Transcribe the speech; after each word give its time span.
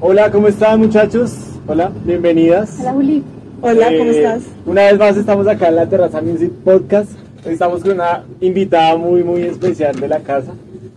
Hola, 0.00 0.30
¿cómo 0.30 0.48
están 0.48 0.80
muchachos? 0.80 1.32
Hola, 1.66 1.90
bienvenidas. 2.04 2.78
Hola 2.80 2.92
Juli. 2.92 3.22
Hola, 3.62 3.86
¿cómo 3.98 4.10
Eh, 4.10 4.16
estás? 4.18 4.42
Una 4.66 4.82
vez 4.82 4.98
más 4.98 5.16
estamos 5.16 5.46
acá 5.46 5.68
en 5.68 5.76
la 5.76 5.86
Terraza 5.88 6.20
Music 6.20 6.50
Podcast. 6.64 7.10
Hoy 7.46 7.52
estamos 7.54 7.82
con 7.82 7.92
una 7.92 8.24
invitada 8.40 8.96
muy, 8.96 9.22
muy 9.24 9.42
especial 9.42 9.94
de 9.98 10.08
la 10.08 10.20
casa. 10.20 10.52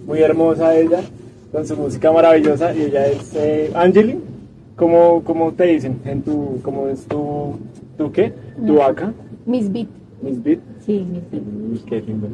Muy 0.06 0.20
hermosa 0.20 0.76
ella, 0.76 1.00
con 1.52 1.66
su 1.66 1.76
música 1.76 2.12
maravillosa. 2.12 2.74
Y 2.76 2.84
ella 2.84 3.08
es 3.08 3.32
eh, 3.36 3.72
Angeli. 3.76 4.20
¿Cómo, 4.76 5.24
¿Cómo 5.24 5.52
te 5.54 5.66
dicen? 5.66 6.00
En 6.06 6.22
tu, 6.22 6.60
¿Cómo 6.62 6.88
es 6.88 7.06
tu, 7.08 7.56
tu 7.98 8.12
qué? 8.12 8.32
Tu 8.66 8.82
acá, 8.82 9.12
Miss 9.46 9.72
Beat. 9.72 9.88
Miss 10.22 10.42
Beat. 10.44 10.60
Sí, 10.86 11.06
Miss 11.12 11.24
Beat. 11.32 11.44
Uy, 11.72 11.80
qué 11.88 12.02
lindo. 12.02 12.28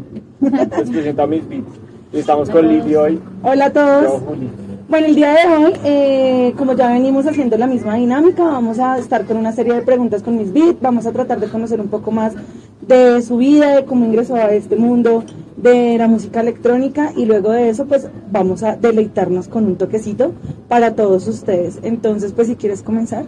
Les 0.78 0.90
presento 0.90 1.22
a 1.24 1.28
Miss 1.28 1.48
Beat. 1.48 1.64
Y 2.12 2.18
estamos 2.20 2.50
con 2.52 2.68
Lili 2.68 2.96
hoy. 2.96 3.20
Hola 3.44 3.66
a 3.66 3.68
Yo, 3.70 3.74
todos. 3.74 4.22
Juli. 4.24 4.50
Bueno, 4.90 5.08
el 5.08 5.16
día 5.16 5.34
de 5.34 5.48
hoy, 5.48 5.74
eh, 5.86 6.54
como 6.58 6.74
ya 6.74 6.92
venimos 6.92 7.26
haciendo 7.26 7.58
la 7.58 7.68
misma 7.68 7.96
dinámica, 7.96 8.44
vamos 8.44 8.80
a 8.80 8.98
estar 8.98 9.24
con 9.26 9.38
una 9.38 9.54
serie 9.54 9.74
de 9.74 9.82
preguntas 9.82 10.22
con 10.22 10.38
Miss 10.38 10.52
Beat. 10.52 10.82
Vamos 10.82 11.06
a 11.06 11.14
tratar 11.14 11.40
de 11.40 11.48
conocer 11.48 11.80
un 11.80 11.88
poco 11.88 12.12
más 12.12 12.34
de 12.82 13.22
su 13.22 13.38
vida, 13.38 13.78
de 13.78 13.86
cómo 13.86 14.06
ingresó 14.06 14.36
a 14.36 14.52
este 14.52 14.76
mundo 14.76 15.24
de 15.56 15.98
la 15.98 16.08
música 16.08 16.42
electrónica 16.42 17.14
y 17.16 17.26
luego 17.26 17.52
de 17.52 17.70
eso, 17.70 17.86
pues 17.86 18.10
vamos 18.30 18.62
a 18.62 18.76
deleitarnos 18.76 19.48
con 19.48 19.66
un 19.66 19.78
toquecito 19.78 20.34
para 20.68 20.94
todos 20.96 21.28
ustedes. 21.30 21.80
Entonces, 21.82 22.34
pues 22.34 22.50
si 22.50 22.58
quieres 22.58 22.84
comenzar. 22.84 23.24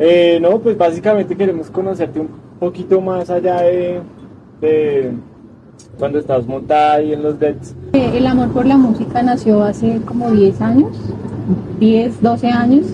Eh, 0.00 0.40
no, 0.42 0.58
pues 0.58 0.76
básicamente 0.76 1.36
queremos 1.36 1.70
conocerte 1.70 2.18
un 2.18 2.28
poquito 2.58 3.00
más 3.00 3.30
allá 3.30 3.62
de, 3.62 4.00
de 4.60 5.12
cuando 5.98 6.18
estás 6.18 6.46
montada 6.46 6.94
ahí 6.94 7.12
en 7.12 7.22
los 7.22 7.38
Deads. 7.38 7.74
Eh, 7.92 8.12
El 8.14 8.26
amor 8.26 8.50
por 8.50 8.66
la 8.66 8.76
música 8.76 9.22
nació 9.22 9.62
hace 9.62 10.00
como 10.04 10.30
10 10.30 10.60
años, 10.60 10.96
10, 11.78 12.22
12 12.22 12.48
años. 12.48 12.86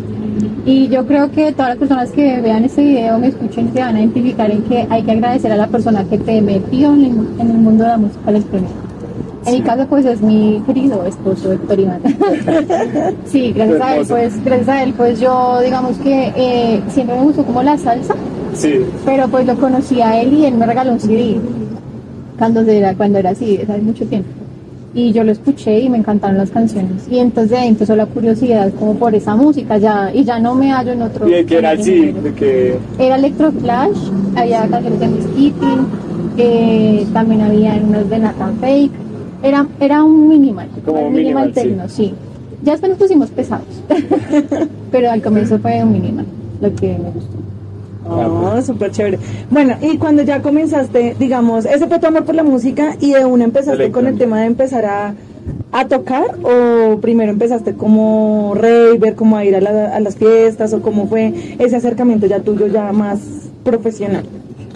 Y 0.64 0.88
yo 0.88 1.06
creo 1.06 1.30
que 1.30 1.52
todas 1.52 1.70
las 1.70 1.78
personas 1.78 2.10
que 2.10 2.40
vean 2.40 2.64
este 2.64 2.82
video, 2.82 3.18
me 3.18 3.28
escuchen, 3.28 3.72
se 3.72 3.80
van 3.80 3.96
a 3.96 4.00
identificar 4.00 4.50
en 4.50 4.62
que 4.62 4.86
hay 4.88 5.02
que 5.02 5.12
agradecer 5.12 5.50
a 5.52 5.56
la 5.56 5.66
persona 5.66 6.04
que 6.04 6.18
te 6.18 6.40
metió 6.40 6.94
en 6.94 7.04
el, 7.40 7.46
mundo 7.58 7.84
de 7.84 7.90
la 7.90 7.98
música 7.98 8.30
electrónica. 8.30 8.72
En 9.44 9.54
mi 9.54 9.62
caso, 9.62 9.86
pues 9.88 10.06
es 10.06 10.20
mi 10.22 10.62
querido 10.64 11.04
esposo 11.04 11.52
Héctor 11.52 11.80
Iván. 11.80 12.00
sí, 13.24 13.52
gracias 13.52 13.80
a 13.80 13.96
él, 13.96 14.06
pues, 14.08 14.44
gracias 14.44 14.68
a 14.68 14.82
él, 14.84 14.94
pues 14.96 15.18
yo, 15.18 15.60
digamos 15.60 15.98
que 15.98 16.32
eh, 16.36 16.80
siempre 16.88 17.16
me 17.16 17.24
gustó 17.24 17.44
como 17.44 17.62
la 17.62 17.76
salsa. 17.76 18.14
Sí, 18.54 18.84
Pero 19.04 19.28
pues 19.28 19.46
lo 19.46 19.56
conocí 19.56 20.00
a 20.00 20.20
él 20.20 20.34
y 20.34 20.44
él 20.44 20.54
me 20.54 20.66
regaló 20.66 20.92
un 20.92 21.00
CD 21.00 21.40
cuando 22.42 22.60
era, 22.62 22.92
cuando 22.96 23.20
era 23.20 23.30
así, 23.30 23.56
hace 23.62 23.78
mucho 23.78 24.04
tiempo. 24.04 24.28
Y 24.94 25.12
yo 25.12 25.22
lo 25.22 25.30
escuché 25.30 25.78
y 25.78 25.88
me 25.88 25.96
encantaron 25.96 26.36
las 26.36 26.50
canciones. 26.50 27.06
Y 27.08 27.20
entonces 27.20 27.52
de 27.52 27.58
ahí 27.58 27.68
empezó 27.68 27.94
la 27.94 28.06
curiosidad 28.06 28.72
como 28.80 28.96
por 28.96 29.14
esa 29.14 29.36
música 29.36 29.78
ya, 29.78 30.10
y 30.12 30.24
ya 30.24 30.40
no 30.40 30.56
me 30.56 30.72
hallo 30.72 30.90
en 30.90 31.02
otro. 31.02 31.28
y 31.28 31.34
de 31.34 31.46
que 31.46 31.58
era 31.58 31.70
así, 31.70 32.10
de 32.10 32.34
que 32.34 32.78
Era 32.98 33.14
Electroflash, 33.14 33.96
había 34.34 34.66
canciones 34.66 34.98
de 34.98 35.06
Miss 35.06 35.26
Kitty, 35.36 35.76
eh, 36.36 37.06
también 37.12 37.42
había 37.42 37.74
unas 37.74 38.10
de 38.10 38.18
Nathan 38.18 38.56
Fake. 38.58 38.92
Era, 39.44 39.68
era 39.78 40.02
un 40.02 40.28
minimal, 40.28 40.68
Como 40.84 40.98
un 41.06 41.12
minimal, 41.12 41.46
minimal 41.46 41.52
techno, 41.52 41.88
sí. 41.88 42.12
Ya 42.64 42.72
después 42.72 42.90
nos 42.90 42.98
pusimos 42.98 43.30
pesados, 43.30 43.66
pero 44.90 45.12
al 45.12 45.22
comienzo 45.22 45.60
fue 45.60 45.80
un 45.84 45.92
minimal, 45.92 46.26
lo 46.60 46.74
que 46.74 46.88
me 46.88 47.10
gustó. 47.10 47.41
Oh, 48.08 48.60
súper 48.62 48.90
chévere. 48.90 49.18
Bueno, 49.50 49.74
y 49.80 49.96
cuando 49.98 50.22
ya 50.22 50.42
comenzaste, 50.42 51.16
digamos, 51.18 51.64
ese 51.64 51.86
fue 51.86 51.98
tu 51.98 52.06
amor 52.06 52.24
por 52.24 52.34
la 52.34 52.42
música 52.42 52.96
y 53.00 53.12
de 53.12 53.24
una 53.24 53.44
empezaste 53.44 53.90
con 53.92 54.06
el 54.06 54.18
tema 54.18 54.40
de 54.40 54.46
empezar 54.46 54.84
a, 54.86 55.14
a 55.72 55.84
tocar 55.88 56.24
o 56.42 56.98
primero 57.00 57.30
empezaste 57.32 57.74
como 57.74 58.54
raver, 58.54 59.14
como 59.14 59.36
a 59.36 59.44
ir 59.44 59.56
a, 59.56 59.60
la- 59.60 59.94
a 59.96 60.00
las 60.00 60.16
fiestas 60.16 60.72
o 60.72 60.82
cómo 60.82 61.06
fue 61.06 61.32
ese 61.58 61.76
acercamiento 61.76 62.26
ya 62.26 62.40
tuyo 62.40 62.66
ya 62.66 62.92
más 62.92 63.20
profesional. 63.64 64.24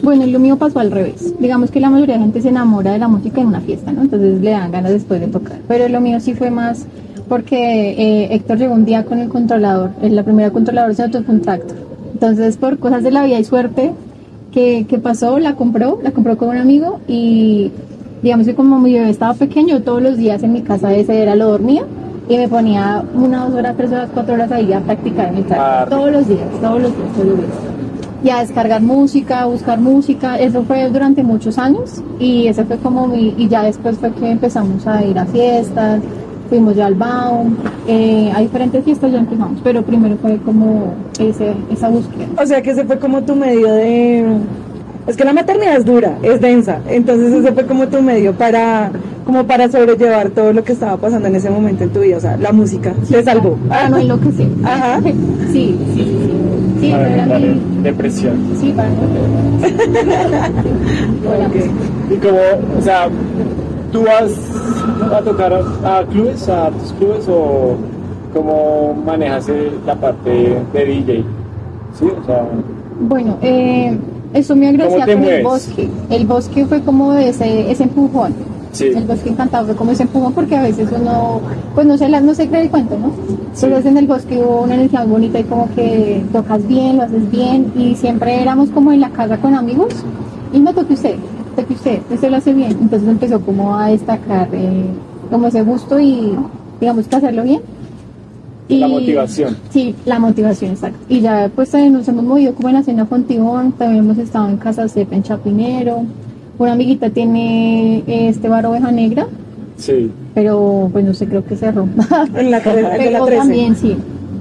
Bueno, 0.02 0.26
lo 0.26 0.38
mío 0.38 0.56
pasó 0.56 0.78
al 0.78 0.90
revés. 0.90 1.34
Digamos 1.40 1.70
que 1.70 1.80
la 1.80 1.90
mayoría 1.90 2.14
de 2.16 2.20
gente 2.20 2.40
se 2.42 2.50
enamora 2.50 2.92
de 2.92 2.98
la 2.98 3.08
música 3.08 3.40
en 3.40 3.48
una 3.48 3.60
fiesta, 3.60 3.92
¿no? 3.92 4.02
Entonces 4.02 4.40
le 4.40 4.50
dan 4.50 4.70
ganas 4.70 4.92
después 4.92 5.20
de 5.20 5.26
tocar. 5.28 5.58
Pero 5.66 5.88
lo 5.88 6.00
mío 6.00 6.20
sí 6.20 6.34
fue 6.34 6.50
más 6.50 6.86
porque 7.28 7.56
eh, 7.90 8.28
Héctor 8.34 8.58
llegó 8.58 8.74
un 8.74 8.84
día 8.84 9.04
con 9.04 9.18
el 9.18 9.28
controlador. 9.28 9.90
eh, 10.02 10.10
La 10.10 10.22
primera 10.22 10.50
controlador 10.50 10.94
se 10.94 11.08
fue 11.08 11.22
un 11.34 11.40
tractor. 11.40 11.76
Entonces, 12.16 12.56
por 12.56 12.78
cosas 12.78 13.02
de 13.02 13.10
la 13.10 13.24
vida 13.24 13.38
y 13.38 13.44
suerte 13.44 13.92
que, 14.50 14.86
que 14.88 14.96
pasó, 14.96 15.38
la 15.38 15.54
compró, 15.54 15.98
la 16.02 16.12
compró 16.12 16.38
con 16.38 16.48
un 16.48 16.56
amigo 16.56 16.98
y 17.06 17.70
digamos 18.22 18.46
que 18.46 18.54
como 18.54 18.80
mi 18.80 18.94
bebé 18.94 19.10
estaba 19.10 19.34
pequeño, 19.34 19.82
todos 19.82 20.00
los 20.00 20.16
días 20.16 20.42
en 20.42 20.54
mi 20.54 20.62
casa 20.62 20.94
ese 20.94 21.20
era 21.20 21.34
lo 21.34 21.50
dormía 21.50 21.82
y 22.26 22.38
me 22.38 22.48
ponía 22.48 23.04
una, 23.14 23.44
dos 23.44 23.54
horas, 23.56 23.76
tres 23.76 23.92
horas, 23.92 24.08
cuatro 24.14 24.32
horas 24.32 24.50
ahí 24.50 24.72
a 24.72 24.80
practicar 24.80 25.28
en 25.28 25.36
el. 25.36 25.44
Ah, 25.50 25.84
todos 25.90 26.10
los 26.10 26.26
días, 26.26 26.48
todos 26.58 26.80
los 26.80 26.96
días, 26.96 27.12
todos 27.12 27.28
los 27.28 27.36
días 27.36 27.50
y 28.24 28.30
a 28.30 28.38
descargar 28.38 28.80
música, 28.80 29.42
a 29.42 29.44
buscar 29.44 29.78
música. 29.78 30.38
Eso 30.38 30.62
fue 30.62 30.88
durante 30.88 31.22
muchos 31.22 31.58
años 31.58 32.02
y 32.18 32.46
ese 32.46 32.64
fue 32.64 32.78
como 32.78 33.06
mi, 33.08 33.34
y 33.36 33.46
ya 33.46 33.62
después 33.62 33.98
fue 33.98 34.10
que 34.12 34.30
empezamos 34.30 34.86
a 34.86 35.04
ir 35.04 35.18
a 35.18 35.26
fiestas, 35.26 36.00
fuimos 36.46 36.76
ya 36.76 36.86
al 36.86 36.94
Baum, 36.94 37.56
eh, 37.86 38.32
a 38.34 38.40
diferentes 38.40 38.84
fiestas 38.84 39.12
ya 39.12 39.18
empezamos, 39.18 39.60
pero 39.62 39.82
primero 39.82 40.16
fue 40.20 40.38
como 40.38 40.94
ese, 41.18 41.52
esa 41.70 41.88
búsqueda. 41.88 42.26
O 42.40 42.46
sea 42.46 42.62
que 42.62 42.70
ese 42.70 42.84
fue 42.84 42.98
como 42.98 43.22
tu 43.22 43.36
medio 43.36 43.72
de... 43.72 44.24
Es 45.06 45.16
que 45.16 45.24
la 45.24 45.32
maternidad 45.32 45.76
es 45.76 45.84
dura, 45.84 46.18
es 46.22 46.40
densa, 46.40 46.80
entonces 46.88 47.32
ese 47.32 47.52
fue 47.52 47.64
como 47.64 47.86
tu 47.86 48.02
medio 48.02 48.32
para 48.32 48.90
como 49.26 49.44
para 49.44 49.68
sobrellevar 49.68 50.30
todo 50.30 50.52
lo 50.52 50.62
que 50.62 50.72
estaba 50.72 50.96
pasando 50.96 51.26
en 51.26 51.34
ese 51.34 51.50
momento 51.50 51.82
en 51.82 51.90
tu 51.90 52.00
vida, 52.00 52.16
o 52.16 52.20
sea, 52.20 52.36
la 52.36 52.52
música 52.52 52.94
te 53.10 53.24
salvó. 53.24 53.58
Para 53.68 53.88
no 53.88 53.98
enloquecer. 53.98 54.48
Ajá. 54.64 55.00
Sí, 55.52 55.76
sí, 55.94 56.02
sí. 56.02 56.04
sí. 56.04 56.30
Sí, 56.80 56.90
para 56.90 57.38
depresión. 57.82 58.36
sí, 58.60 58.72
para 58.76 58.88
no 61.24 61.34
enloquecer. 61.34 61.70
Y 62.10 62.16
como, 62.16 62.38
o 62.78 62.82
sea, 62.82 63.08
¿tú 63.92 64.02
vas 64.04 64.32
a 65.12 65.20
tocar 65.22 65.52
a, 65.84 66.04
clubes, 66.10 66.48
a 66.48 66.70
tus 66.70 66.92
clubes 66.92 67.26
o 67.28 67.76
cómo 68.34 68.94
manejas 69.04 69.46
la 69.86 69.94
parte 69.94 70.56
de 70.72 70.84
DJ? 70.84 71.24
Sí, 71.98 72.04
o 72.06 72.24
sea, 72.26 72.44
Bueno, 73.00 73.36
eh, 73.42 73.96
eso 74.34 74.54
me 74.54 74.66
¿Cómo 74.76 74.84
agradecía 74.84 75.14
con 75.14 75.24
el 75.24 75.42
bosque. 75.44 75.88
El 76.10 76.26
bosque 76.26 76.66
fue 76.66 76.82
como 76.82 77.12
ese, 77.14 77.70
ese 77.70 77.84
empujón. 77.84 78.34
Sí. 78.72 78.88
El 78.94 79.04
bosque 79.04 79.30
encantado 79.30 79.64
fue 79.66 79.74
como 79.76 79.92
ese 79.92 80.02
empujón 80.02 80.34
porque 80.34 80.54
a 80.56 80.62
veces 80.62 80.90
uno, 80.94 81.40
pues 81.74 81.86
no 81.86 81.96
se, 81.96 82.10
la- 82.10 82.20
no 82.20 82.34
se 82.34 82.46
cree 82.48 82.62
el 82.64 82.70
cuento, 82.70 82.98
¿no? 82.98 83.10
Entonces 83.54 83.86
en 83.86 83.96
el 83.96 84.06
bosque 84.06 84.36
hubo 84.36 84.62
una 84.64 84.74
energía 84.74 85.00
muy 85.00 85.12
bonita 85.12 85.38
y 85.38 85.44
como 85.44 85.68
que 85.74 86.22
tocas 86.30 86.66
bien, 86.68 86.98
lo 86.98 87.04
haces 87.04 87.30
bien 87.30 87.72
y 87.74 87.94
siempre 87.94 88.42
éramos 88.42 88.68
como 88.70 88.92
en 88.92 89.00
la 89.00 89.08
casa 89.08 89.38
con 89.38 89.54
amigos 89.54 89.94
y 90.52 90.60
no 90.60 90.74
toque 90.74 90.92
usted, 90.92 91.14
toque 91.56 91.74
usted, 91.74 91.98
usted 92.10 92.30
lo 92.30 92.36
hace 92.36 92.52
bien. 92.52 92.70
Entonces 92.80 93.08
empezó 93.08 93.40
como 93.40 93.76
a 93.76 93.88
destacar 93.88 94.48
eh, 94.52 94.84
como 95.30 95.48
ese 95.48 95.62
gusto 95.62 95.98
y 95.98 96.34
digamos 96.80 97.08
que 97.08 97.16
hacerlo 97.16 97.42
bien. 97.42 97.60
La 98.68 98.88
motivación. 98.88 99.56
Sí, 99.70 99.94
la 100.04 100.18
motivación, 100.18 100.72
exacto. 100.72 100.98
Y 101.08 101.20
ya 101.20 101.50
pues 101.54 101.70
también 101.70 101.92
nos 101.92 102.08
hemos 102.08 102.24
movido 102.24 102.52
como 102.54 102.68
en 102.68 102.74
la 102.74 102.82
cena 102.82 103.06
Fontibón, 103.06 103.72
también 103.72 104.04
hemos 104.04 104.18
estado 104.18 104.48
en 104.48 104.56
Casa 104.56 104.88
Cepa 104.88 105.14
en 105.14 105.22
Chapinero. 105.22 106.02
Una 106.58 106.72
amiguita 106.72 107.10
tiene 107.10 107.98
eh, 108.06 108.28
este 108.28 108.48
bar 108.48 108.66
Oveja 108.66 108.90
Negra, 108.90 109.26
sí. 109.76 110.10
pero 110.34 110.88
pues 110.92 111.04
no 111.04 111.14
sé, 111.14 111.26
creo 111.28 111.44
que 111.44 111.54
cerró. 111.54 111.86
En 112.34 112.50
la, 112.50 112.60
tre- 112.62 112.74
de 112.74 112.82
la 112.82 113.20
pero 113.20 113.24
13. 113.26 113.38
también 113.40 113.76
sí, 113.76 113.96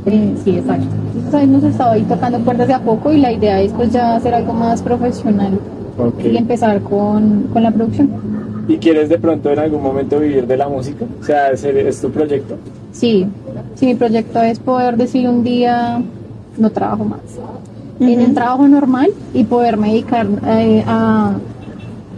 eh, 0.07 0.33
sí, 0.43 0.51
exacto. 0.57 0.87
Entonces 1.13 1.43
hemos 1.43 1.63
estado 1.63 1.91
ahí 1.91 2.01
tocando 2.03 2.39
puertas 2.39 2.67
de 2.67 2.73
a 2.73 2.79
poco 2.79 3.11
y 3.13 3.19
la 3.19 3.31
idea 3.31 3.61
es 3.61 3.71
pues 3.73 3.91
ya 3.91 4.15
hacer 4.15 4.33
algo 4.33 4.53
más 4.53 4.81
profesional 4.81 5.59
Y 6.23 6.37
empezar 6.37 6.81
con, 6.81 7.43
con 7.53 7.63
la 7.63 7.71
producción. 7.71 8.09
¿Y 8.67 8.77
quieres 8.77 9.09
de 9.09 9.17
pronto 9.19 9.49
en 9.51 9.59
algún 9.59 9.81
momento 9.81 10.19
vivir 10.19 10.45
de 10.47 10.57
la 10.57 10.67
música? 10.67 11.05
O 11.21 11.23
sea, 11.23 11.51
¿ese 11.51 11.87
¿es 11.87 12.01
tu 12.01 12.09
proyecto? 12.09 12.57
Sí, 12.91 13.27
sí, 13.75 13.85
mi 13.85 13.95
proyecto 13.95 14.41
es 14.41 14.59
poder 14.59 14.97
decir 14.97 15.29
un 15.29 15.43
día, 15.43 16.01
no 16.57 16.69
trabajo 16.71 17.05
más. 17.05 17.19
En 17.99 18.19
el 18.19 18.33
trabajo 18.33 18.67
normal 18.67 19.09
y 19.33 19.43
poderme 19.45 19.89
dedicar 19.89 20.27
eh, 20.47 20.83
a, 20.85 21.33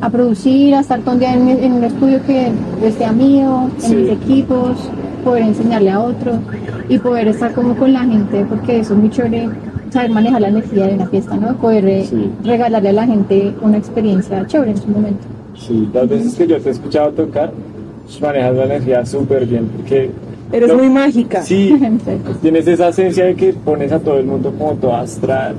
a 0.02 0.10
producir, 0.10 0.74
a 0.74 0.80
estar 0.80 1.02
todo 1.02 1.14
un 1.14 1.20
día 1.20 1.34
en, 1.36 1.74
un 1.74 1.84
estudio 1.84 2.20
que 2.26 2.52
sea 2.98 3.12
mío, 3.12 3.70
en 3.76 3.82
Sí. 3.82 3.96
mis 3.96 4.12
equipos, 4.12 4.78
poder 5.24 5.44
enseñarle 5.44 5.92
a 5.92 6.00
otro 6.00 6.34
y 6.90 6.98
poder 6.98 7.28
estar 7.28 7.54
como 7.54 7.76
con 7.76 7.94
la 7.94 8.00
gente, 8.06 8.46
porque 8.50 8.80
eso 8.80 8.94
es 8.94 9.00
muy 9.00 9.10
chévere, 9.10 9.50
saber 9.92 10.12
manejar 10.12 10.42
la 10.42 10.48
energía 10.50 10.88
de 10.88 10.94
una 10.96 11.08
fiesta, 11.08 11.36
¿no? 11.38 11.56
Poder 11.58 11.86
eh, 11.88 12.06
Sí. 12.10 12.30
regalarle 12.44 12.90
a 12.90 12.94
la 12.94 13.06
gente 13.08 13.54
una 13.62 13.78
experiencia 13.78 14.46
chévere 14.48 14.72
en 14.72 14.78
su 14.78 14.88
momento. 14.88 15.22
Sí, 15.56 15.90
las 15.94 16.08
veces 16.08 16.36
que 16.36 16.48
yo 16.48 16.60
te 16.60 16.70
he 16.70 16.72
escuchado 16.72 17.12
tocar, 17.12 17.52
manejas 18.22 18.56
la 18.56 18.66
energía 18.66 19.06
súper 19.06 19.46
bien, 19.46 19.68
porque... 19.76 20.10
Eres 20.52 20.70
lo- 20.70 20.78
muy 20.78 20.90
mágica. 20.90 21.42
Sí, 21.42 21.74
tienes 22.42 22.68
esa 22.68 22.90
esencia 22.90 23.26
de 23.26 23.36
que 23.36 23.54
pones 23.54 23.92
a 23.92 24.00
todo 24.00 24.18
el 24.20 24.26
mundo 24.26 24.54
como 24.58 24.74
todo 24.76 24.96
astral, 24.96 25.56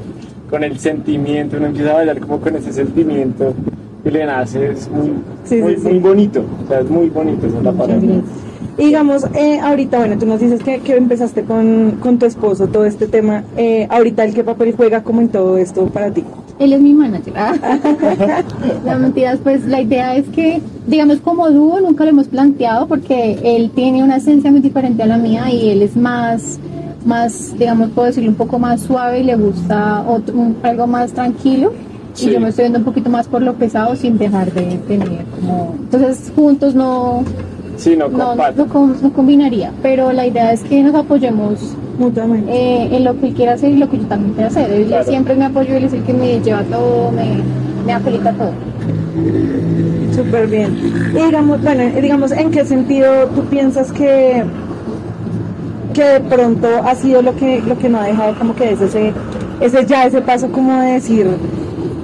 con 0.48 0.64
el 0.64 0.78
sentimiento, 0.78 1.56
uno 1.58 1.66
empieza 1.66 1.90
a 1.90 1.94
bailar 1.94 2.18
como 2.20 2.38
con 2.40 2.56
ese 2.56 2.72
sentimiento 2.72 3.52
que 4.02 4.10
le 4.10 4.24
nace, 4.24 4.70
es 4.70 4.88
muy, 4.90 5.12
Sí, 5.44 5.56
muy, 5.56 5.74
sí, 5.74 5.80
sí. 5.82 5.88
muy 5.88 5.98
bonito, 5.98 6.42
o 6.64 6.68
sea, 6.68 6.80
es 6.80 6.88
muy 6.88 7.10
bonito, 7.10 7.46
esa 7.46 7.58
es 7.58 7.64
la 7.64 7.72
palabra. 7.72 8.06
Y 8.78 8.86
digamos, 8.86 9.24
eh, 9.34 9.58
ahorita, 9.60 9.98
bueno, 9.98 10.16
tú 10.18 10.26
nos 10.26 10.38
dices 10.40 10.62
que, 10.62 10.78
que 10.78 10.96
empezaste 10.96 11.42
con, 11.42 11.98
con 12.00 12.18
tu 12.18 12.26
esposo 12.26 12.68
todo 12.68 12.84
este 12.84 13.08
tema. 13.08 13.42
Eh, 13.56 13.86
ahorita, 13.90 14.24
¿el 14.24 14.34
qué 14.34 14.44
papel 14.44 14.72
juega 14.76 15.02
como 15.02 15.20
en 15.20 15.28
todo 15.30 15.58
esto 15.58 15.86
para 15.86 16.12
ti? 16.12 16.22
Él 16.60 16.72
es 16.72 16.80
mi 16.80 16.94
manager. 16.94 17.34
no 18.86 18.98
mentiras, 18.98 19.38
pues 19.42 19.64
la 19.66 19.80
idea 19.80 20.16
es 20.16 20.26
que, 20.28 20.60
digamos, 20.86 21.18
como 21.18 21.50
dúo 21.50 21.80
nunca 21.80 22.04
lo 22.04 22.10
hemos 22.10 22.28
planteado 22.28 22.86
porque 22.86 23.38
él 23.42 23.70
tiene 23.74 24.02
una 24.02 24.16
esencia 24.16 24.50
muy 24.50 24.60
diferente 24.60 25.02
a 25.02 25.06
la 25.06 25.18
mía 25.18 25.50
y 25.52 25.70
él 25.70 25.82
es 25.82 25.96
más, 25.96 26.58
más, 27.04 27.56
digamos, 27.58 27.90
puedo 27.90 28.06
decirlo, 28.06 28.30
un 28.30 28.36
poco 28.36 28.58
más 28.58 28.82
suave 28.82 29.20
y 29.20 29.24
le 29.24 29.36
gusta 29.36 30.04
otro, 30.08 30.36
un- 30.36 30.56
algo 30.62 30.86
más 30.86 31.12
tranquilo. 31.12 31.72
Sí. 32.14 32.30
Y 32.30 32.32
yo 32.32 32.40
me 32.40 32.48
estoy 32.48 32.64
viendo 32.64 32.78
un 32.80 32.84
poquito 32.84 33.10
más 33.10 33.28
por 33.28 33.42
lo 33.42 33.54
pesado 33.54 33.94
sin 33.94 34.18
dejar 34.18 34.52
de 34.52 34.78
tener 34.88 35.24
como... 35.36 35.74
Entonces 35.78 36.32
juntos 36.34 36.74
no, 36.74 37.22
Sí, 37.78 37.96
no 37.96 38.08
no, 38.08 38.34
no, 38.34 39.12
combinaría, 39.14 39.72
pero 39.82 40.12
la 40.12 40.26
idea 40.26 40.52
es 40.52 40.60
que 40.62 40.82
nos 40.82 40.94
apoyemos 40.94 41.74
Mutuamente. 41.98 42.50
eh, 42.52 42.88
en 42.96 43.04
lo 43.04 43.18
que 43.20 43.28
él 43.28 43.34
quiera 43.34 43.52
hacer 43.54 43.70
y 43.70 43.76
lo 43.76 43.88
que 43.88 43.98
yo 43.98 44.04
también 44.06 44.34
quiero 44.34 44.48
hacer. 44.48 44.70
Él 44.70 44.86
Claro. 44.86 45.04
siempre 45.04 45.34
me 45.36 45.44
apoyó, 45.44 45.76
él 45.76 45.84
es 45.84 45.92
el 45.92 46.02
que 46.02 46.12
me 46.12 46.40
lleva 46.40 46.62
todo, 46.64 47.12
me, 47.12 47.36
me 47.86 47.92
aplica 47.92 48.32
todo. 48.32 48.50
Súper 50.14 50.48
bien. 50.48 50.76
Y 51.14 51.24
digamos, 51.26 51.62
bueno, 51.62 51.84
digamos, 52.00 52.32
¿en 52.32 52.50
qué 52.50 52.64
sentido 52.64 53.26
tú 53.34 53.42
piensas 53.44 53.92
que, 53.92 54.42
que 55.94 56.02
de 56.04 56.20
pronto 56.20 56.66
ha 56.84 56.94
sido 56.96 57.22
lo 57.22 57.34
que, 57.36 57.60
lo 57.62 57.78
que 57.78 57.88
no 57.88 58.00
ha 58.00 58.06
dejado 58.06 58.36
como 58.38 58.54
que 58.56 58.72
es 58.72 58.80
ese, 58.80 59.12
ese 59.60 59.86
ya 59.86 60.04
ese 60.06 60.20
paso 60.20 60.48
como 60.50 60.80
de 60.80 60.92
decir, 60.94 61.26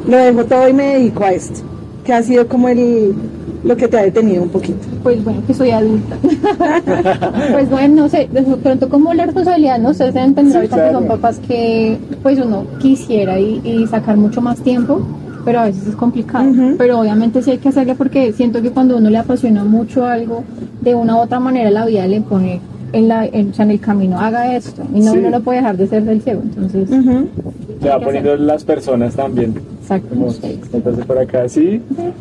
lo 0.07 0.17
dejo 0.17 0.45
todo 0.45 0.69
y 0.69 0.73
me 0.73 0.95
dedico 0.95 1.25
a 1.25 1.33
esto? 1.33 1.61
Que 2.05 2.13
ha 2.13 2.23
sido 2.23 2.47
como 2.47 2.69
el, 2.69 3.15
lo 3.63 3.77
que 3.77 3.89
te 3.89 3.99
ha 3.99 4.03
detenido 4.03 4.43
un 4.43 4.49
poquito. 4.51 4.79
Pues 5.03 5.23
bueno, 5.25 5.41
que 5.47 5.55
soy 5.55 5.71
adulta. 5.71 6.17
pues 7.53 7.71
bueno, 7.71 8.03
no 8.03 8.09
sé, 8.09 8.29
de 8.33 8.43
pronto 8.43 8.89
como 8.89 9.13
la 9.15 9.25
responsabilidad, 9.27 9.79
no 9.79 9.93
sé, 9.95 10.07
se 10.07 10.13
deben 10.13 10.31
entender 10.31 10.53
Sí, 10.53 10.57
ahorita 10.59 10.77
que 10.77 10.83
claro. 10.83 10.99
son 10.99 11.09
papás 11.09 11.41
que 11.47 11.99
pues 12.23 12.39
uno 12.39 12.65
quisiera 12.79 13.39
y, 13.39 13.61
y 13.65 13.87
sacar 13.87 14.17
mucho 14.17 14.41
más 14.41 14.61
tiempo, 14.61 15.01
pero 15.45 15.61
a 15.61 15.65
veces 15.67 15.87
es 15.89 15.97
complicado. 15.97 16.49
Ujú. 16.51 16.75
Pero 16.79 17.01
obviamente 17.01 17.43
sí 17.43 17.53
hay 17.53 17.59
que 17.59 17.69
hacerlo 17.71 17.95
porque 17.97 18.33
siento 18.33 18.63
que 18.63 18.71
cuando 18.71 18.97
uno 18.97 19.11
le 19.11 19.19
apasiona 19.19 19.65
mucho 19.65 20.05
algo, 20.07 20.45
de 20.81 20.95
una 20.95 21.17
u 21.17 21.21
otra 21.21 21.41
manera 21.41 21.71
la 21.71 21.87
vida 21.87 22.07
le 22.07 22.21
pone 22.21 22.61
en, 22.93 23.09
la, 23.09 23.27
en, 23.27 23.51
o 23.51 23.55
sea, 23.55 23.65
en 23.65 23.73
el 23.73 23.81
camino, 23.81 24.21
haga 24.21 24.55
esto. 24.57 24.83
Y 24.95 25.01
no, 25.01 25.13
Sí. 25.13 25.19
uno 25.19 25.31
no 25.31 25.41
puede 25.41 25.59
dejar 25.59 25.77
de 25.77 25.87
ser 25.87 26.05
del 26.05 26.23
ciego. 26.23 26.43
Entonces, 26.45 26.89
Ujú. 26.91 27.29
Se 27.83 27.89
va 27.89 27.99
poniendo 28.01 28.31
hacerlo. 28.31 28.47
las 28.47 28.65
personas 28.65 29.15
también. 29.15 29.55
exacto. 29.81 30.09
Como, 30.15 30.33
por 31.07 31.19
acá, 31.19 31.49
sí. 31.49 31.83
Hola, 31.99 32.05
ya. 32.05 32.13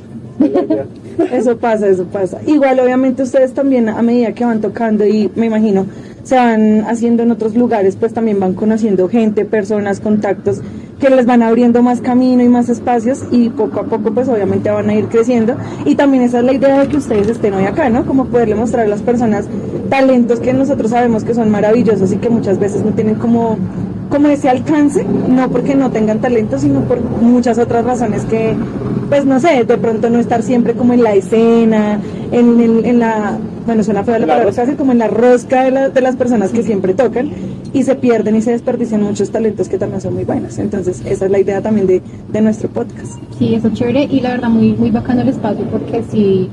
Eso 1.31 1.57
pasa, 1.57 1.88
eso 1.88 2.06
pasa. 2.06 2.39
Igual, 2.47 2.80
obviamente, 2.80 3.24
ustedes 3.24 3.53
también 3.53 3.89
a 3.89 4.01
medida 4.01 4.33
que 4.33 4.45
van 4.45 4.62
tocando 4.62 5.06
y 5.06 5.31
me 5.35 5.45
imagino 5.45 5.85
se 6.24 6.35
van 6.35 6.85
haciendo 6.88 7.24
en 7.24 7.31
otros 7.31 7.53
lugares, 7.56 7.97
pues 7.97 8.13
también 8.13 8.39
van 8.39 8.53
conociendo 8.53 9.09
gente, 9.09 9.44
personas, 9.44 10.00
contactos 10.00 10.62
que 11.00 11.09
les 11.09 11.25
van 11.25 11.44
abriendo 11.44 11.83
más 11.83 12.00
camino 12.00 12.41
y 12.44 12.47
más 12.47 12.69
espacios 12.69 13.24
y 13.30 13.50
poco 13.50 13.81
a 13.81 13.83
poco, 13.83 14.13
pues 14.13 14.30
obviamente 14.30 14.71
van 14.71 14.89
a 14.89 14.94
ir 14.94 15.07
creciendo. 15.07 15.57
Y 15.85 15.95
también 15.95 16.24
esa 16.24 16.39
es 16.39 16.45
la 16.45 16.53
idea 16.53 16.79
de 16.79 16.88
que 16.88 16.95
ustedes 16.95 17.27
estén 17.27 17.53
hoy 17.53 17.65
acá, 17.65 17.89
¿no? 17.89 18.06
Como 18.06 18.27
poderle 18.27 18.56
mostrar 18.56 18.86
a 18.86 18.89
las 18.89 19.01
personas 19.01 19.45
talentos 19.89 20.39
que 20.39 20.53
nosotros 20.53 20.91
sabemos 20.91 21.25
que 21.25 21.33
son 21.33 21.51
maravillosos 21.51 22.13
y 22.13 22.18
que 22.18 22.29
muchas 22.29 22.57
veces 22.57 22.86
no 22.86 22.91
tienen 22.91 23.15
como 23.15 23.57
como 24.09 24.27
ese 24.27 24.47
alcance, 24.47 25.03
no 25.03 25.50
porque 25.50 25.74
no 25.74 25.89
tengan 25.89 26.19
talento, 26.19 26.59
sino 26.59 26.81
por 26.81 27.01
muchas 27.01 27.57
otras 27.57 27.83
razones 27.83 28.24
que, 28.25 28.56
pues 29.13 29.25
no 29.25 29.39
sé, 29.39 29.63
de 29.63 29.77
pronto 29.77 30.10
no 30.10 30.18
estar 30.18 30.42
siempre 30.42 30.74
como 30.74 30.94
en 30.94 31.04
la 31.04 31.13
escena, 31.13 32.00
en, 32.31 32.60
el- 32.60 32.83
en 32.83 32.98
la, 32.98 33.38
bueno, 33.68 33.83
suena 33.83 34.04
feo 34.04 34.13
la 34.15 34.25
La 34.25 34.25
palabra 34.33 34.51
casi, 34.56 34.71
como 34.74 34.92
en 34.92 34.98
la 34.98 35.07
rosca 35.07 35.65
de, 35.65 35.69
la- 35.69 35.89
de 35.89 36.01
las 36.01 36.15
personas 36.15 36.50
que 36.50 36.63
siempre 36.63 36.95
tocan 36.95 37.30
y 37.74 37.83
se 37.83 37.94
pierden 37.94 38.36
y 38.38 38.42
se 38.42 38.50
desperdician 38.50 39.04
muchos 39.04 39.30
talentos 39.30 39.69
que 39.69 39.77
también 39.77 40.01
son 40.01 40.15
muy 40.15 40.24
buenos. 40.24 40.57
Entonces, 40.57 41.04
esa 41.06 41.25
es 41.25 41.31
la 41.31 41.38
idea 41.38 41.62
también 41.62 41.86
de, 41.86 42.01
de 42.31 42.42
nuestro 42.42 42.69
podcast. 42.69 43.13
Sí, 43.38 43.54
eso 43.54 43.68
es 43.68 43.74
chévere 43.75 44.06
y 44.06 44.19
la 44.21 44.31
verdad 44.31 44.50
muy, 44.50 44.74
muy 44.74 44.89
bacano 44.89 45.21
el 45.21 45.30
espacio 45.30 45.63
porque 45.65 46.01
sí, 46.12 46.50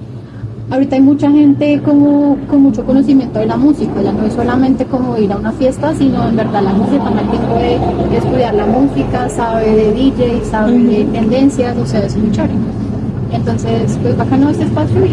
ahorita 0.70 0.96
hay 0.96 1.02
mucha 1.02 1.30
gente 1.30 1.80
como 1.84 2.38
con 2.48 2.62
mucho 2.62 2.84
conocimiento 2.84 3.40
de 3.40 3.46
la 3.46 3.56
música, 3.56 4.00
ya 4.02 4.12
no 4.12 4.24
es 4.24 4.32
solamente 4.32 4.84
como 4.84 5.16
ir 5.18 5.32
a 5.32 5.36
una 5.36 5.52
fiesta, 5.52 5.94
sino 5.94 6.28
en 6.28 6.36
verdad 6.36 6.62
la 6.62 6.72
música 6.72 7.04
toma 7.04 7.20
el 7.22 7.30
tiempo 7.30 7.54
de 7.56 8.16
estudiar 8.16 8.54
la 8.54 8.66
música, 8.66 9.28
sabe 9.28 9.74
de 9.74 9.92
DJ, 9.92 10.44
sabe 10.44 10.78
de 10.78 11.04
tendencias, 11.04 11.76
o 11.76 11.86
sea, 11.86 12.04
es 12.04 12.16
muy 12.16 12.30
chévere. 12.30 12.54
Entonces, 13.32 13.98
pues 14.02 14.16
bacano 14.16 14.50
este 14.50 14.64
espacio 14.64 15.04
y 15.04 15.12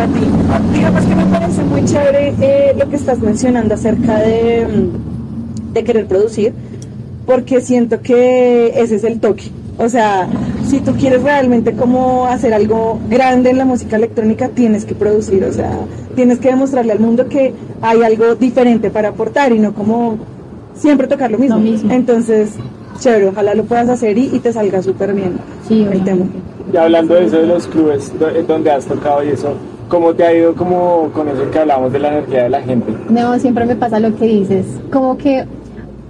A 0.00 0.06
ti. 0.06 0.20
Digamos 0.72 1.04
que 1.04 1.14
me 1.14 1.24
parece 1.24 1.64
muy 1.64 1.84
chévere 1.84 2.34
eh, 2.40 2.74
lo 2.78 2.88
que 2.88 2.96
estás 2.96 3.20
mencionando 3.20 3.74
acerca 3.74 4.18
de, 4.18 4.88
de 5.72 5.84
querer 5.84 6.06
producir, 6.06 6.52
porque 7.26 7.60
siento 7.60 8.00
que 8.00 8.72
ese 8.76 8.96
es 8.96 9.04
el 9.04 9.20
toque. 9.20 9.50
O 9.78 9.88
sea, 9.88 10.28
si 10.70 10.78
tú 10.78 10.92
quieres 10.92 11.22
realmente 11.24 11.72
como 11.72 12.26
hacer 12.26 12.54
algo 12.54 13.00
grande 13.08 13.50
en 13.50 13.58
la 13.58 13.64
música 13.64 13.96
electrónica, 13.96 14.50
tienes 14.50 14.84
que 14.84 14.94
producir, 14.94 15.42
o 15.42 15.52
sea, 15.52 15.72
tienes 16.14 16.38
que 16.38 16.48
demostrarle 16.48 16.92
al 16.92 17.00
mundo 17.00 17.28
que 17.28 17.52
hay 17.82 18.02
algo 18.02 18.36
diferente 18.36 18.88
para 18.88 19.08
aportar 19.08 19.52
y 19.52 19.58
no 19.58 19.74
como 19.74 20.16
siempre 20.74 21.08
tocar 21.08 21.32
lo 21.32 21.38
mismo. 21.38 21.56
Lo 21.56 21.62
mismo. 21.62 21.92
Entonces, 21.92 22.52
chévere, 23.00 23.28
ojalá 23.28 23.56
lo 23.56 23.64
puedas 23.64 23.88
hacer 23.88 24.16
y, 24.16 24.26
y 24.32 24.38
te 24.38 24.52
salga 24.52 24.80
súper 24.80 25.12
bien 25.12 25.38
sí, 25.66 25.84
el 25.90 26.04
tema. 26.04 26.26
Y 26.72 26.76
hablando 26.76 27.14
de 27.14 27.24
eso 27.24 27.38
de 27.38 27.48
los 27.48 27.66
clubes 27.66 28.12
eh, 28.20 28.44
donde 28.46 28.70
has 28.70 28.86
tocado 28.86 29.24
y 29.24 29.30
eso, 29.30 29.54
¿cómo 29.88 30.14
te 30.14 30.24
ha 30.24 30.32
ido 30.32 30.54
como 30.54 31.10
con 31.12 31.28
eso 31.28 31.50
que 31.50 31.58
hablamos 31.58 31.92
de 31.92 31.98
la 31.98 32.08
energía 32.10 32.44
de 32.44 32.50
la 32.50 32.62
gente? 32.62 32.94
No, 33.08 33.36
siempre 33.40 33.66
me 33.66 33.74
pasa 33.74 33.98
lo 33.98 34.14
que 34.14 34.24
dices. 34.24 34.66
Como 34.92 35.18
que 35.18 35.44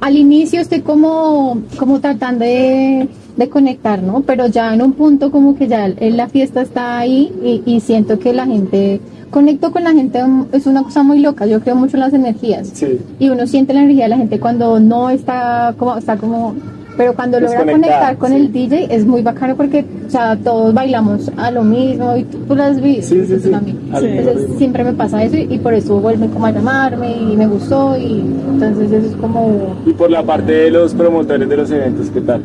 al 0.02 0.16
inicio 0.16 0.60
estoy 0.60 0.82
como, 0.82 1.62
como 1.78 1.98
tratando 2.00 2.44
de, 2.44 3.08
de 3.36 3.48
conectar, 3.48 4.02
¿no? 4.02 4.20
Pero 4.20 4.46
ya 4.46 4.74
en 4.74 4.82
un 4.82 4.92
punto 4.92 5.30
como 5.30 5.56
que 5.56 5.68
ya 5.68 5.88
la 5.88 6.28
fiesta 6.28 6.62
está 6.62 6.98
ahí 6.98 7.32
y, 7.42 7.62
y 7.70 7.80
siento 7.80 8.18
que 8.18 8.32
la 8.32 8.46
gente, 8.46 9.00
conecto 9.30 9.72
con 9.72 9.84
la 9.84 9.92
gente, 9.92 10.22
mm, 10.22 10.46
es 10.52 10.66
una 10.66 10.82
cosa 10.82 11.02
muy 11.02 11.20
loca. 11.20 11.46
Yo 11.46 11.60
creo 11.60 11.76
mucho 11.76 11.96
en 11.96 12.00
las 12.00 12.12
energías. 12.12 12.68
Sí. 12.72 12.98
Y 13.18 13.28
uno 13.30 13.46
siente 13.46 13.72
la 13.72 13.80
energía 13.82 14.04
de 14.04 14.10
la 14.10 14.16
gente 14.16 14.40
cuando 14.40 14.80
no 14.80 15.10
está 15.10 15.74
como, 15.78 15.96
está 15.96 16.16
como, 16.16 16.54
pero 16.96 17.14
cuando 17.14 17.40
logra 17.40 17.64
conectar 17.64 18.18
con 18.18 18.30
sí. 18.30 18.36
el 18.36 18.52
DJ 18.52 18.94
es 18.94 19.06
muy 19.06 19.22
bacano 19.22 19.56
porque, 19.56 19.84
o 20.06 20.10
sea, 20.10 20.36
todos 20.36 20.74
bailamos 20.74 21.30
a 21.36 21.50
lo 21.50 21.62
mismo 21.62 22.16
y 22.16 22.24
tú, 22.24 22.52
has 22.54 22.80
visto. 22.80 23.14
Sí, 23.14 23.26
sí, 23.26 23.40
sí. 23.40 23.50
Entonces 23.52 24.50
siempre 24.58 24.84
me 24.84 24.92
pasa 24.92 25.22
eso 25.22 25.36
y, 25.36 25.46
y 25.54 25.58
por 25.58 25.72
eso 25.72 25.98
vuelven 26.00 26.30
como 26.30 26.46
a 26.46 26.50
llamarme 26.50 27.16
y 27.16 27.36
me 27.36 27.46
gustó 27.46 27.96
y 27.96 28.20
entonces 28.20 28.92
eso 28.92 29.06
es 29.06 29.16
como, 29.16 29.76
Y 29.86 29.92
por 29.92 30.10
la 30.10 30.22
parte 30.22 30.52
de 30.52 30.70
los 30.70 30.92
promotores 30.92 31.48
de 31.48 31.56
los 31.56 31.70
eventos, 31.70 32.10
¿qué 32.10 32.20
tal? 32.20 32.42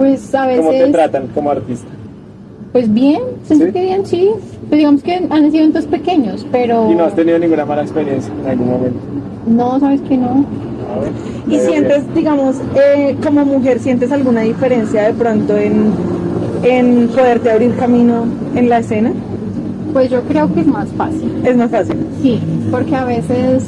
Pues 0.00 0.34
a 0.34 0.48
¿Cómo 0.56 0.70
te 0.70 0.76
veces, 0.78 0.92
tratan 0.92 1.26
como 1.34 1.50
artista? 1.50 1.88
pues 2.72 2.92
bien, 2.92 3.20
siento 3.44 3.66
¿Sí? 3.66 3.72
que 3.72 3.82
bien, 3.82 4.06
sí. 4.06 4.30
Pues 4.68 4.78
digamos 4.78 5.02
que 5.02 5.14
han 5.28 5.50
sido 5.50 5.58
eventos 5.64 5.86
pequeños, 5.86 6.46
pero 6.52 6.90
Y 6.90 6.94
no 6.94 7.04
has 7.04 7.14
tenido 7.14 7.38
ninguna 7.38 7.64
mala 7.66 7.82
experiencia 7.82 8.32
en 8.44 8.48
algún 8.50 8.68
momento. 8.70 8.98
no, 9.46 9.78
sabes 9.80 10.00
que 10.02 10.16
no. 10.16 10.44
A 10.94 11.00
ver, 11.00 11.12
¿Y 11.48 11.58
sientes, 11.58 12.02
digamos, 12.14 12.56
eh, 12.76 13.16
como 13.24 13.44
mujer, 13.44 13.78
sientes 13.80 14.10
alguna 14.12 14.40
diferencia 14.42 15.02
de 15.02 15.12
pronto 15.14 15.56
en, 15.56 15.92
en 16.62 17.08
poderte 17.08 17.50
abrir 17.50 17.74
camino 17.76 18.24
en 18.54 18.68
la 18.68 18.78
escena? 18.78 19.12
Pues 19.92 20.10
yo 20.10 20.22
creo 20.22 20.52
que 20.54 20.60
es 20.60 20.66
más 20.66 20.88
fácil. 20.96 21.32
Es 21.44 21.56
más 21.56 21.70
fácil. 21.70 21.96
Sí, 22.22 22.40
porque 22.70 22.94
a 22.94 23.04
veces, 23.04 23.64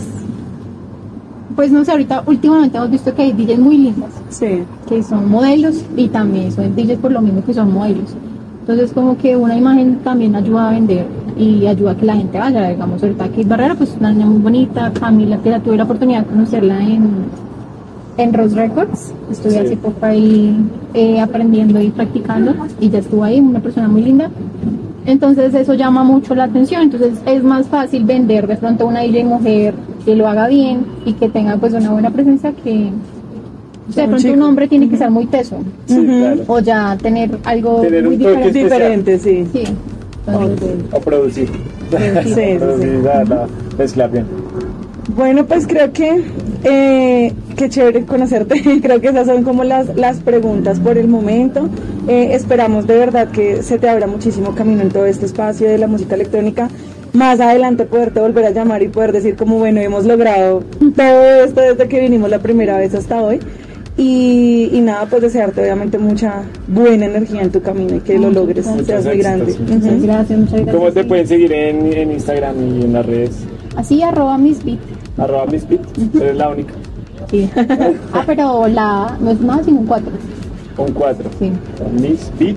pues 1.55 1.71
no 1.73 1.85
sé, 1.85 1.93
ahorita 1.93 2.25
últimamente 2.27 2.77
hemos 2.77 2.91
visto 2.91 3.15
que 3.15 3.23
hay 3.23 3.33
DJs 3.33 3.59
muy 3.59 3.79
lindas, 3.79 4.11
Sí. 4.31 4.63
que 4.89 5.03
son 5.03 5.29
modelos 5.31 5.85
y 5.97 6.09
también 6.09 6.51
son 6.53 6.75
DJs 6.75 6.99
por 6.99 7.13
lo 7.13 7.21
mismo 7.21 7.45
que 7.45 7.55
son 7.55 7.73
modelos. 7.73 8.15
Entonces 8.61 8.93
como 8.93 9.17
que 9.17 9.37
una 9.37 9.57
imagen 9.57 9.97
también 10.05 10.37
ayuda 10.37 10.69
a 10.69 10.73
vender 10.73 11.07
y 11.37 11.67
ayuda 11.67 11.93
a 11.93 11.97
que 11.97 12.07
la 12.07 12.15
gente 12.17 12.39
vaya, 12.39 12.69
digamos, 12.69 13.03
ahorita 13.03 13.29
Kate 13.29 13.45
Barrera, 13.45 13.75
pues 13.75 13.95
una 13.99 14.13
niña 14.13 14.27
muy 14.27 14.41
bonita, 14.41 14.93
Camila, 14.93 15.39
que 15.39 15.51
la 15.51 15.61
tuve 15.61 15.77
la 15.77 15.85
oportunidad 15.85 16.21
de 16.21 16.27
conocerla 16.27 16.81
en, 16.81 17.09
en 18.19 18.33
Rose 18.35 18.55
Records, 18.55 19.13
estuve 19.31 19.53
Sí. 19.53 19.59
hace 19.59 19.77
poco 19.77 20.07
ahí 20.07 20.55
eh, 20.95 21.21
aprendiendo 21.21 21.81
y 21.81 21.91
practicando 21.91 22.55
y 22.81 22.89
ya 22.91 22.99
estuvo 23.01 23.25
ahí, 23.25 23.41
una 23.41 23.59
persona 23.61 23.89
muy 23.89 24.03
linda. 24.03 24.31
Entonces 25.05 25.53
eso 25.55 25.75
llama 25.75 26.05
mucho 26.05 26.35
la 26.35 26.45
atención, 26.45 26.83
entonces 26.83 27.15
es 27.27 27.43
más 27.43 27.67
fácil 27.67 28.05
vender 28.05 28.47
de 28.47 28.57
pronto 28.57 28.87
una 28.87 29.01
DJ 29.01 29.25
mujer 29.25 29.75
que 30.05 30.15
lo 30.15 30.29
haga 30.29 30.47
bien 30.49 30.87
y 31.05 31.15
que 31.15 31.29
tenga 31.29 31.57
pues 31.57 31.73
una 31.73 31.91
buena 31.91 32.11
presencia 32.11 32.53
que 32.53 32.91
o 33.89 33.93
sea, 33.93 34.05
de 34.05 34.09
Un 34.09 34.11
pronto 34.11 34.19
chico. 34.29 34.35
un 34.35 34.43
hombre 34.43 34.69
tiene 34.69 34.89
que 34.89 34.97
ser 34.97 35.11
muy 35.11 35.27
teso 35.27 35.57
Sí, 35.87 36.05
claro. 36.07 36.43
o 36.47 36.61
ya 36.61 36.97
tener 37.03 37.37
algo 37.45 37.81
Tener 37.81 38.05
muy 38.05 38.17
diferente. 38.17 38.53
Diferente, 38.63 39.19
sí. 39.19 39.45
Sí. 39.53 39.65
Entonces, 40.25 40.69
O 40.93 41.01
producir. 41.01 41.49
sí, 41.91 42.35
sí. 42.35 42.57
producir, 42.59 43.01
la, 43.03 43.25
la 43.25 43.47
mezcla 43.77 44.07
bien. 44.07 44.25
Bueno, 45.17 45.45
pues 45.47 45.67
creo 45.67 45.93
que 45.93 46.23
eh, 46.63 47.33
qué 47.57 47.69
chévere 47.69 48.05
conocerte. 48.07 48.81
creo 48.83 49.01
que 49.01 49.09
esas 49.09 49.27
son 49.27 49.43
como 49.43 49.65
las, 49.65 49.95
las 49.97 50.21
preguntas 50.21 50.79
por 50.79 50.97
el 50.97 51.09
momento. 51.09 51.69
Eh, 52.09 52.31
esperamos 52.35 52.87
de 52.87 52.99
verdad 52.99 53.31
que 53.31 53.63
se 53.63 53.79
te 53.79 53.89
abra 53.89 54.07
muchísimo 54.07 54.55
camino 54.55 54.83
en 54.83 54.91
todo 54.91 55.07
este 55.07 55.27
espacio 55.27 55.69
de 55.69 55.79
la 55.79 55.87
música 55.87 56.15
electrónica. 56.15 56.69
Más 57.13 57.41
adelante 57.41 57.85
poderte 57.85 58.21
volver 58.21 58.47
a 58.47 58.51
llamar 58.51 58.83
y 58.83 58.89
poder 58.89 59.13
decir 59.13 59.37
como 59.37 59.59
bueno, 59.59 59.81
hemos 59.81 60.05
logrado 60.05 60.63
todo 60.97 61.25
esto 61.45 61.61
desde 61.61 61.89
que 61.89 62.01
vinimos 62.01 62.31
la 62.31 62.39
primera 62.39 62.79
vez 62.79 62.95
hasta 62.95 63.21
hoy. 63.23 63.41
Y, 63.97 64.71
y 64.73 64.81
nada, 64.81 65.05
pues 65.05 65.21
desearte 65.21 65.61
obviamente 65.61 65.99
mucha 65.99 66.45
buena 66.67 67.05
energía 67.05 67.43
en 67.43 67.53
tu 67.53 67.61
camino 67.61 67.97
y 67.97 68.01
que 68.01 68.19
lo 68.19 68.31
logres, 68.31 68.65
gracias. 68.65 68.87
seas 68.87 69.05
muy 69.05 69.19
grande. 69.19 69.55
Muchas 69.59 70.03
gracias, 70.03 70.39
muchas 70.39 70.53
gracias. 70.53 70.75
¿Cómo 70.75 70.93
te 70.93 71.03
sí. 71.03 71.09
pueden 71.09 71.29
seguir 71.29 71.53
en, 71.53 71.93
en 71.93 72.13
Instagram 72.13 72.57
y 72.57 72.85
en 72.85 72.93
las 72.95 73.05
redes? 73.05 73.37
Así, 73.77 74.03
arroba 74.03 74.39
mis 74.39 74.65
beat. 74.65 74.79
Arroba 75.19 75.47
Mispit, 75.47 75.81
eres 76.15 76.37
la 76.37 76.49
única. 76.49 76.73
Sí. 77.31 77.49
ah, 78.13 78.25
pero 78.27 78.67
la 78.69 79.17
no 79.21 79.31
es 79.31 79.41
nada, 79.41 79.63
sino 79.63 79.81
un 79.81 79.87
4. 79.87 80.11
Un 80.79 80.93
4. 80.93 81.31
Sí, 81.39 81.53
Mispit, 82.01 82.57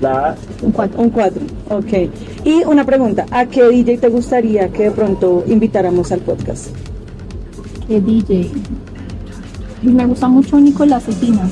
la 0.00 0.36
un 0.62 0.72
4. 0.72 1.00
Un 1.00 1.10
4, 1.10 1.40
ok. 1.70 2.10
Y 2.44 2.64
una 2.64 2.84
pregunta, 2.84 3.26
¿a 3.30 3.46
qué 3.46 3.68
DJ 3.68 3.98
te 3.98 4.08
gustaría 4.08 4.68
que 4.68 4.84
de 4.84 4.90
pronto 4.90 5.44
invitáramos 5.46 6.10
al 6.12 6.20
podcast? 6.20 6.68
¿Qué 7.86 8.00
DJ? 8.00 8.50
Me 9.82 10.06
gusta 10.06 10.28
mucho 10.28 10.58
Nicolás 10.60 11.04
Cetina. 11.04 11.48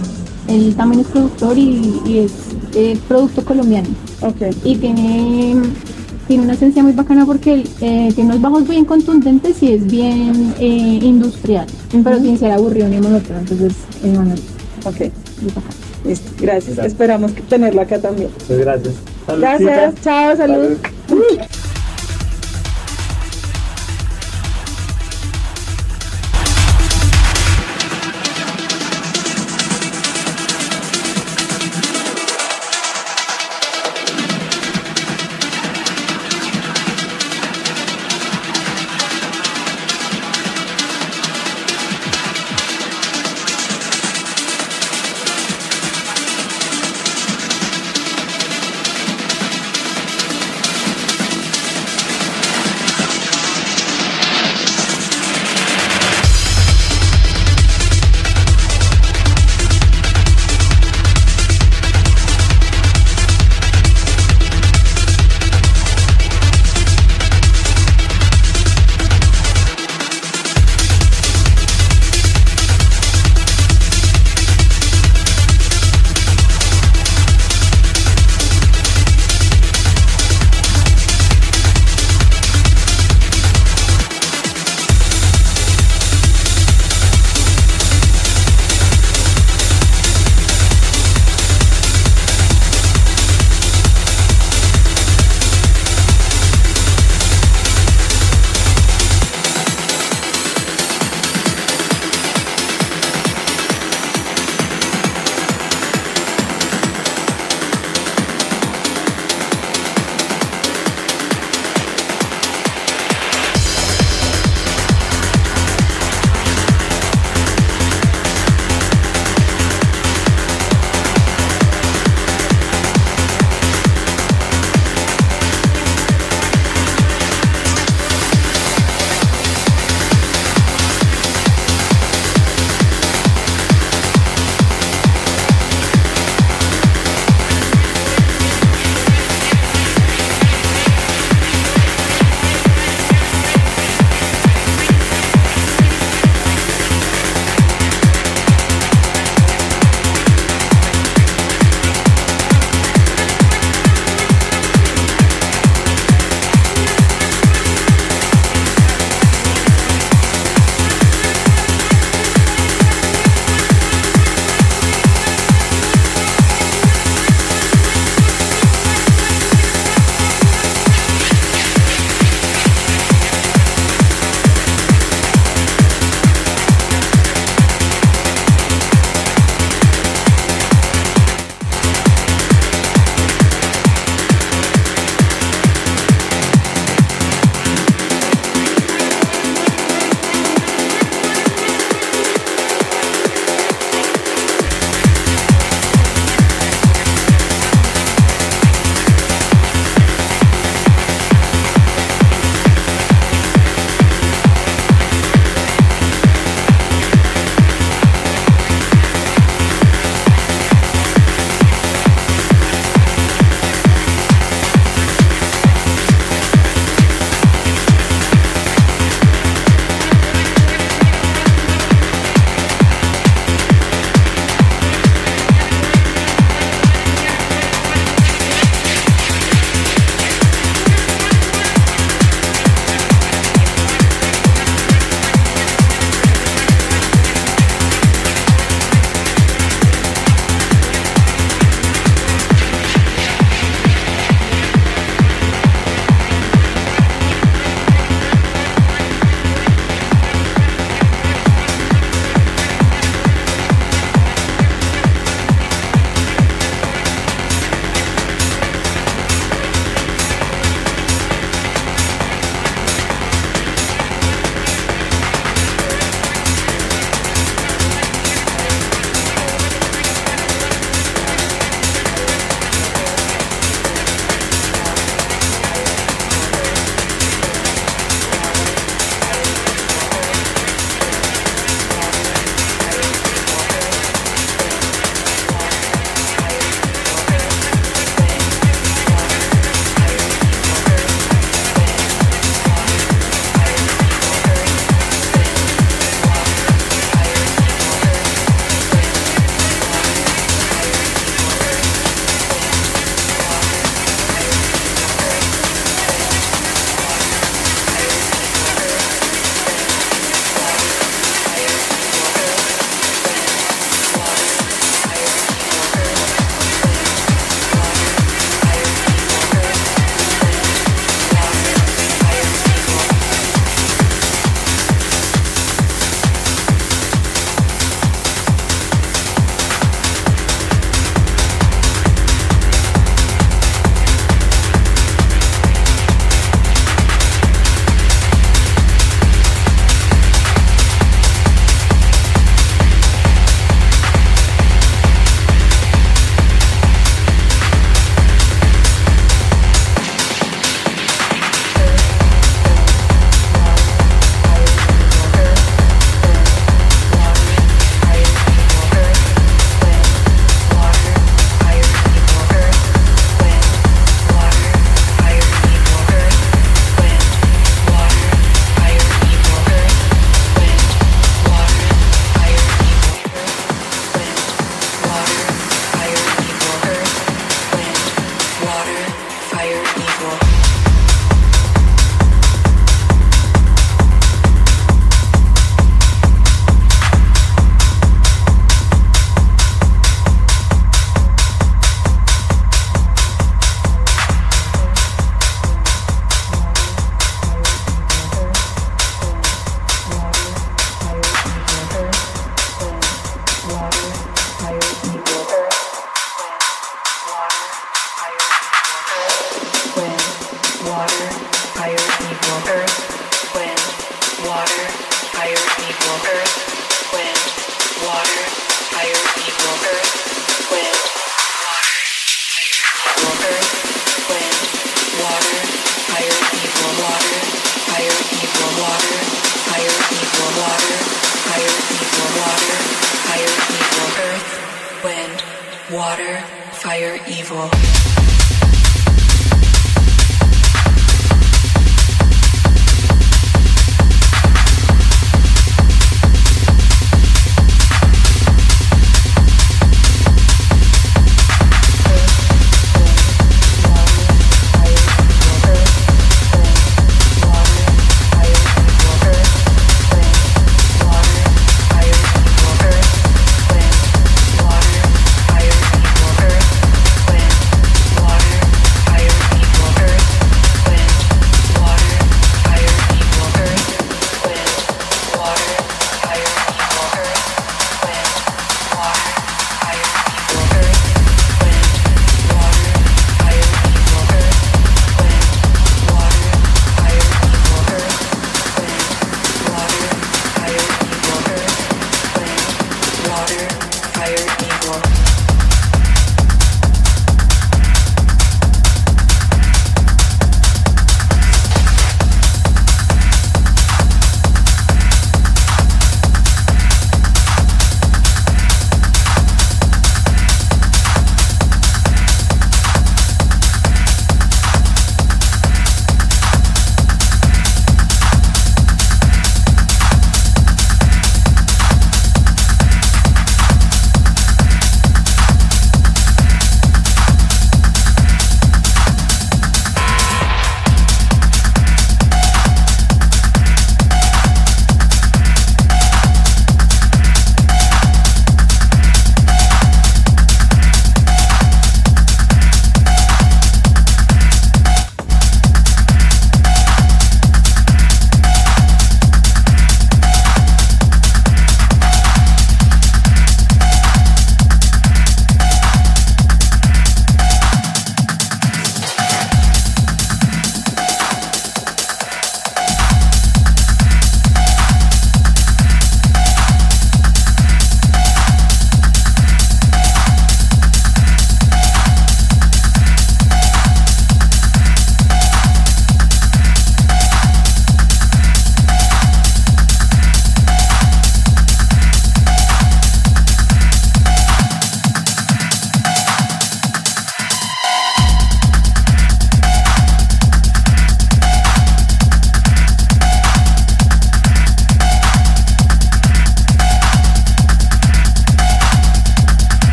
Él 0.48 0.74
también 0.76 1.02
es 1.02 1.06
productor 1.08 1.56
y, 1.58 2.00
y 2.06 2.18
es 2.18 2.32
eh, 2.74 2.98
producto 3.06 3.44
colombiano. 3.44 3.88
Ok. 4.22 4.42
Y 4.64 4.76
tiene, 4.76 5.56
tiene 6.26 6.42
una 6.44 6.54
esencia 6.54 6.82
muy 6.82 6.92
bacana 6.92 7.24
porque 7.26 7.52
él, 7.54 7.68
eh, 7.80 8.10
tiene 8.14 8.30
unos 8.30 8.42
bajos 8.42 8.68
bien 8.68 8.84
contundentes 8.84 9.62
y 9.62 9.72
es 9.74 9.86
bien 9.86 10.54
eh, 10.58 10.98
industrial, 11.02 11.66
pero 12.02 12.18
sin 12.18 12.38
ser 12.38 12.52
aburrido 12.52 12.88
ni 12.88 12.98
monótono. 12.98 13.38
Entonces, 13.40 13.72
eh, 14.02 14.12
bueno, 14.14 14.34
Ok. 14.84 15.10
Listo, 15.42 15.60
gracias. 16.40 16.76
Gracias. 16.76 16.86
Esperamos 16.86 17.32
tenerlo 17.48 17.80
acá 17.80 17.98
también. 17.98 18.30
Muchas 18.40 18.58
gracias. 18.58 18.94
Salud, 19.26 19.40
Gracias, 19.40 19.94
chicas. 19.94 20.04
chao, 20.04 20.36
salud. 20.36 20.76
Salud. 21.08 21.57